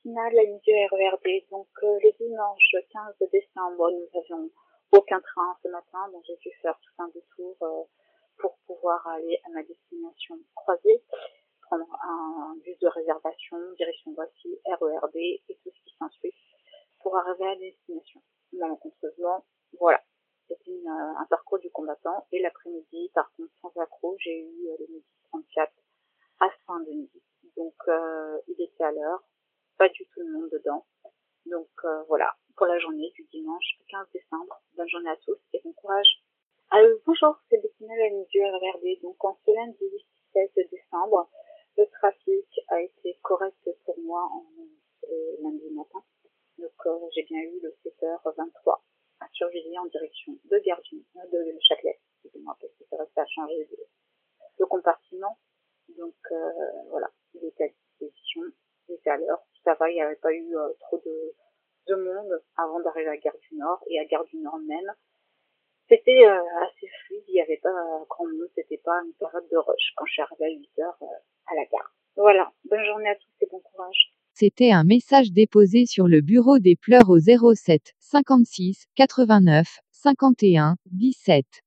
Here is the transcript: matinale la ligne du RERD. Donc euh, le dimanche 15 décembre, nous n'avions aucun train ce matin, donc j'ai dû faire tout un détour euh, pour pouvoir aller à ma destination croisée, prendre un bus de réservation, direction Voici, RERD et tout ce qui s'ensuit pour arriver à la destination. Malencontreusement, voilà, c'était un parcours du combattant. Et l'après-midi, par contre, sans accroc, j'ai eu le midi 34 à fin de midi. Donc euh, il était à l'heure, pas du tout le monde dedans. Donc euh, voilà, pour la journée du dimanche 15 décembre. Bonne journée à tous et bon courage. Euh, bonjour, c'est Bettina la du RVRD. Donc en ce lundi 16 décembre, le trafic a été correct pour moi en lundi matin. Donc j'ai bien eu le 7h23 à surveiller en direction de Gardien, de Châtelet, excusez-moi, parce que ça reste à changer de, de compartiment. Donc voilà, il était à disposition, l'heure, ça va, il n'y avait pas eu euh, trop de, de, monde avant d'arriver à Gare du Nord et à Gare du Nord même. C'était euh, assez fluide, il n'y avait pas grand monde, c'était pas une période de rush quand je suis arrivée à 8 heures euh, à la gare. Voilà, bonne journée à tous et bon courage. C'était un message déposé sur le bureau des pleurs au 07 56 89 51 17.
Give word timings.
matinale 0.00 0.34
la 0.34 0.42
ligne 0.42 0.60
du 0.60 0.72
RERD. 0.72 1.48
Donc 1.50 1.68
euh, 1.82 1.98
le 2.02 2.12
dimanche 2.18 2.74
15 2.92 3.30
décembre, 3.32 3.90
nous 3.90 4.08
n'avions 4.14 4.50
aucun 4.92 5.20
train 5.20 5.56
ce 5.62 5.68
matin, 5.68 6.08
donc 6.12 6.24
j'ai 6.26 6.36
dû 6.36 6.50
faire 6.62 6.78
tout 6.80 7.02
un 7.02 7.08
détour 7.08 7.56
euh, 7.62 7.82
pour 8.38 8.58
pouvoir 8.66 9.06
aller 9.06 9.40
à 9.46 9.50
ma 9.50 9.62
destination 9.62 10.38
croisée, 10.54 11.02
prendre 11.62 11.86
un 12.02 12.56
bus 12.62 12.78
de 12.78 12.88
réservation, 12.88 13.56
direction 13.76 14.12
Voici, 14.14 14.58
RERD 14.66 15.16
et 15.16 15.42
tout 15.62 15.70
ce 15.70 15.84
qui 15.84 15.96
s'ensuit 15.96 16.34
pour 17.00 17.16
arriver 17.16 17.44
à 17.44 17.54
la 17.54 17.60
destination. 17.60 18.20
Malencontreusement, 18.52 19.44
voilà, 19.78 20.02
c'était 20.48 20.82
un 20.86 21.26
parcours 21.30 21.60
du 21.60 21.70
combattant. 21.70 22.26
Et 22.32 22.40
l'après-midi, 22.40 23.10
par 23.14 23.30
contre, 23.36 23.52
sans 23.62 23.80
accroc, 23.80 24.16
j'ai 24.18 24.40
eu 24.40 24.68
le 24.78 24.86
midi 24.88 25.06
34 25.30 25.72
à 26.40 26.50
fin 26.66 26.80
de 26.80 26.90
midi. 26.90 27.22
Donc 27.56 27.74
euh, 27.79 27.79
il 28.48 28.62
était 28.62 28.84
à 28.84 28.92
l'heure, 28.92 29.22
pas 29.78 29.88
du 29.88 30.06
tout 30.06 30.20
le 30.20 30.32
monde 30.32 30.50
dedans. 30.52 30.84
Donc 31.46 31.70
euh, 31.84 32.02
voilà, 32.08 32.34
pour 32.56 32.66
la 32.66 32.78
journée 32.78 33.10
du 33.14 33.24
dimanche 33.32 33.78
15 33.88 34.06
décembre. 34.12 34.60
Bonne 34.76 34.88
journée 34.88 35.10
à 35.10 35.16
tous 35.16 35.38
et 35.52 35.60
bon 35.64 35.72
courage. 35.72 36.22
Euh, 36.74 36.98
bonjour, 37.06 37.36
c'est 37.48 37.60
Bettina 37.62 37.94
la 37.96 38.10
du 38.10 38.44
RVRD. 38.44 39.00
Donc 39.02 39.24
en 39.24 39.38
ce 39.44 39.50
lundi 39.50 40.06
16 40.34 40.50
décembre, 40.70 41.30
le 41.76 41.86
trafic 41.86 42.60
a 42.68 42.82
été 42.82 43.18
correct 43.22 43.68
pour 43.84 43.98
moi 44.00 44.22
en 44.32 44.44
lundi 45.42 45.70
matin. 45.70 46.04
Donc 46.58 47.10
j'ai 47.14 47.22
bien 47.22 47.40
eu 47.40 47.60
le 47.62 47.74
7h23 47.84 48.80
à 49.20 49.28
surveiller 49.32 49.78
en 49.78 49.86
direction 49.86 50.36
de 50.44 50.58
Gardien, 50.58 50.98
de 51.32 51.58
Châtelet, 51.60 51.98
excusez-moi, 52.22 52.56
parce 52.60 52.72
que 52.74 52.84
ça 52.90 52.96
reste 52.98 53.16
à 53.18 53.26
changer 53.26 53.64
de, 53.64 53.78
de 54.58 54.64
compartiment. 54.66 55.38
Donc 55.96 56.14
voilà, 56.90 57.10
il 57.34 57.44
était 57.44 57.64
à 57.64 57.68
disposition, 57.68 58.42
l'heure, 59.18 59.42
ça 59.64 59.74
va, 59.74 59.90
il 59.90 59.94
n'y 59.94 60.02
avait 60.02 60.16
pas 60.16 60.32
eu 60.32 60.56
euh, 60.56 60.72
trop 60.80 60.98
de, 60.98 61.34
de, 61.88 61.94
monde 61.94 62.42
avant 62.56 62.80
d'arriver 62.80 63.08
à 63.08 63.16
Gare 63.16 63.38
du 63.38 63.56
Nord 63.56 63.82
et 63.88 63.98
à 63.98 64.04
Gare 64.04 64.24
du 64.24 64.36
Nord 64.38 64.58
même. 64.66 64.92
C'était 65.88 66.24
euh, 66.24 66.40
assez 66.62 66.86
fluide, 67.06 67.24
il 67.28 67.34
n'y 67.34 67.40
avait 67.40 67.60
pas 67.62 67.70
grand 68.08 68.26
monde, 68.26 68.48
c'était 68.54 68.80
pas 68.84 69.00
une 69.04 69.12
période 69.14 69.48
de 69.50 69.56
rush 69.56 69.92
quand 69.96 70.06
je 70.06 70.12
suis 70.12 70.22
arrivée 70.22 70.46
à 70.46 70.50
8 70.50 70.78
heures 70.80 70.98
euh, 71.02 71.06
à 71.46 71.54
la 71.56 71.64
gare. 71.66 71.94
Voilà, 72.16 72.52
bonne 72.64 72.84
journée 72.84 73.08
à 73.08 73.16
tous 73.16 73.32
et 73.40 73.46
bon 73.50 73.60
courage. 73.60 74.12
C'était 74.32 74.70
un 74.70 74.84
message 74.84 75.32
déposé 75.32 75.86
sur 75.86 76.06
le 76.06 76.20
bureau 76.20 76.58
des 76.58 76.76
pleurs 76.76 77.10
au 77.10 77.18
07 77.18 77.94
56 77.98 78.86
89 78.94 79.80
51 79.90 80.76
17. 80.86 81.62